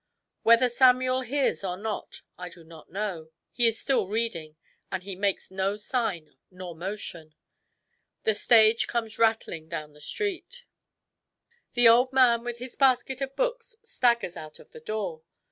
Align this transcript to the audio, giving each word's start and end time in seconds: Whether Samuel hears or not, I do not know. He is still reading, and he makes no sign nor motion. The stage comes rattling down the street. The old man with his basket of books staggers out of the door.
Whether 0.41 0.67
Samuel 0.67 1.21
hears 1.21 1.63
or 1.63 1.77
not, 1.77 2.23
I 2.35 2.49
do 2.49 2.63
not 2.63 2.89
know. 2.91 3.29
He 3.51 3.67
is 3.67 3.79
still 3.79 4.07
reading, 4.07 4.55
and 4.91 5.03
he 5.03 5.15
makes 5.15 5.51
no 5.51 5.75
sign 5.75 6.37
nor 6.49 6.75
motion. 6.75 7.35
The 8.23 8.33
stage 8.33 8.87
comes 8.87 9.19
rattling 9.19 9.69
down 9.69 9.93
the 9.93 10.01
street. 10.01 10.65
The 11.73 11.87
old 11.87 12.11
man 12.11 12.43
with 12.43 12.57
his 12.57 12.75
basket 12.75 13.21
of 13.21 13.35
books 13.35 13.75
staggers 13.83 14.35
out 14.35 14.57
of 14.57 14.71
the 14.71 14.79
door. 14.79 15.21